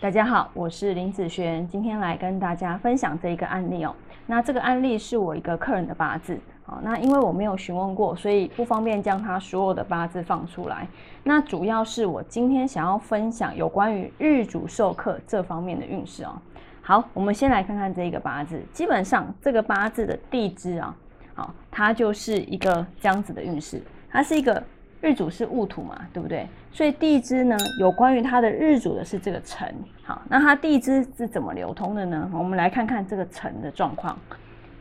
[0.00, 3.92] 大家好，我是林子璇，今天来跟大家分享这一个案例哦。
[4.26, 10.86] 那这个案例是我一个客人的八字，好，那因为我没有询问过，所以不方便将他所有的八字放出来。
[11.24, 16.40] 那主要是我今天想要分享有关于日主受克这方面的运势哦。
[16.80, 20.94] 好，我们先来看看这一个八字，基本上这个八字的地支啊，
[21.34, 24.62] 好，它就是一个这样子的运势，它是一个。
[25.00, 26.46] 日主是戊土嘛，对不对？
[26.72, 29.72] 所以地支呢，有关于它的日主的是这个辰。
[30.02, 32.28] 好，那它地支是怎么流通的呢？
[32.34, 34.18] 我们来看看这个辰的状况。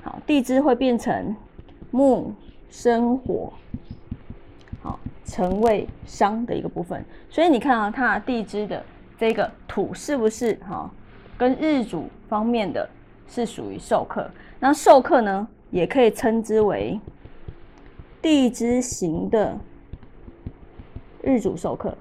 [0.04, 1.36] 好，地支会变成
[1.92, 2.34] 木
[2.70, 3.54] 生火，
[4.82, 7.06] 好，辰为商的一个部分。
[7.30, 8.84] 所以你看啊，它地支的
[9.20, 10.90] 这个土是不是哈，
[11.38, 12.90] 跟日主方面的
[13.28, 14.28] 是属于受克？
[14.60, 17.00] 那受克呢，也可以称之为
[18.20, 19.56] 地支型的。
[21.28, 21.94] 日主授课，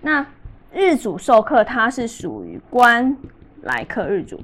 [0.00, 0.26] 那
[0.72, 3.16] 日主授课，它是属于官
[3.60, 4.40] 来克日主，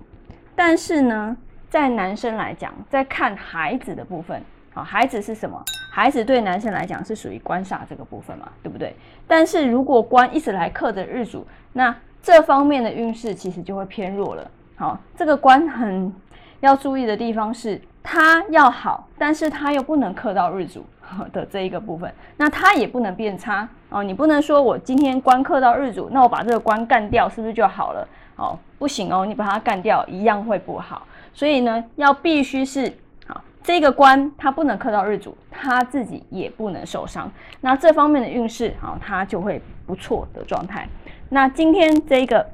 [0.55, 1.36] 但是呢，
[1.69, 4.41] 在男生来讲，在看孩子的部分，
[4.73, 5.61] 好，孩子是什么？
[5.91, 8.95] 孩子对男生来讲是属于官煞这个部分嘛，对不对？
[9.27, 11.92] 但是如果官一直来克的日主，那
[12.23, 14.48] 这方面的运势其实就会偏弱了。
[14.77, 16.14] 好，这个官很
[16.61, 17.80] 要注意的地方是。
[18.11, 20.83] 它要好，但是它又不能克到日主
[21.33, 24.03] 的这一个部分，那它也不能变差哦。
[24.03, 28.09] 你不能说我今天官克到日主，那我把这个官干掉，是不是就好了？
[28.37, 31.06] 哦，不行哦，你把它干掉，一样会不好。
[31.33, 32.92] 所以呢，要必须是
[33.27, 37.31] 好这个官，它不能克到日主，它自己也不能受伤。
[37.61, 40.89] 那这方面的运势，好，它就会不错的状态。
[41.29, 42.47] 那今天这个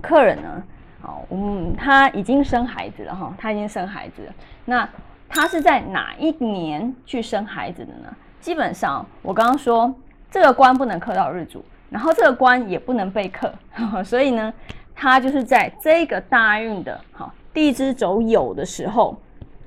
[0.00, 0.62] 客人呢？
[1.02, 4.32] 哦，嗯，他已经生孩子了哈，他已经生孩子了。
[4.64, 4.88] 那
[5.28, 8.14] 他是在哪一年去生孩子的呢？
[8.40, 9.94] 基本上，我刚刚说
[10.30, 13.52] 这个官不能克到日主，然后这个官也不能被克，
[14.04, 14.52] 所以呢，
[14.94, 19.16] 他就是在这个大运的哈地支走酉的时候，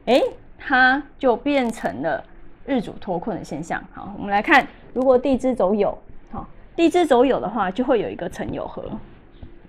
[0.06, 0.22] 哎，
[0.58, 2.24] 他就变成了
[2.66, 3.84] 日主脱困的现象。
[3.94, 5.94] 好，我们来看，如果地支走酉，
[6.32, 8.84] 好，地支走酉的话，就会有一个辰酉合，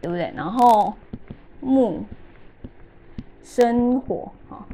[0.00, 0.32] 对不对？
[0.36, 0.92] 然后。
[1.62, 2.02] 木
[3.42, 4.64] 生火啊，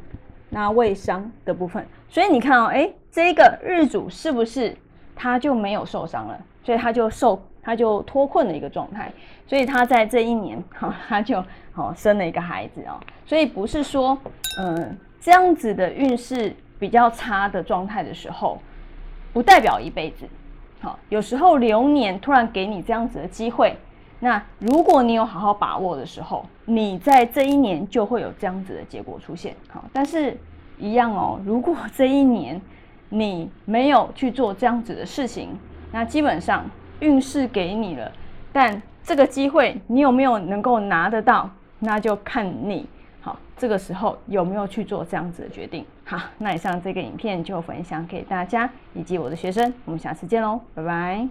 [0.57, 4.75] 那未伤的部分，所以你看哦，哎，这个日主是不是
[5.15, 6.35] 他就没有受伤了？
[6.63, 9.13] 所以他就受，他就脱困的一个状态，
[9.45, 12.99] 所以他在这一年哈， 他就好生了一个孩子哦。
[13.23, 14.17] 所以不是说，
[14.59, 18.59] 嗯，这样子的运势比较差的状态的时候，
[19.31, 20.25] 不代表一辈子。
[20.81, 23.77] 好，有时候流年突然给你这样子的机会。
[24.19, 29.55] 那如果你有好好把握的时候，你在这一年就会有这样子的结果出现。
[29.69, 30.35] 好，但是
[30.79, 32.59] 一样哦，如果这一年
[33.09, 35.49] 你没有去做这样子的事情，
[35.91, 36.65] 那基本上
[36.99, 38.11] 运势给你了，
[38.51, 41.49] 但这个机会你有没有能够拿得到，
[41.79, 42.87] 那就看你
[43.21, 45.85] 好这个时候有没有去做这样子的决定。
[46.05, 51.27] 好，那以上这个影片就分享给大家以及我的学生，我们下次见喽，拜拜。